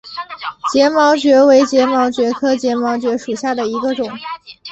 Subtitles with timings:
[0.73, 4.09] 睫毛蕨为睫毛蕨科睫毛蕨属下的一个种。